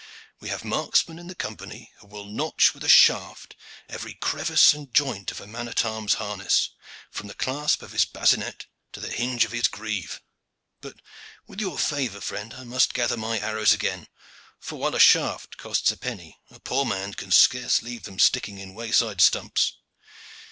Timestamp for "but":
10.81-10.95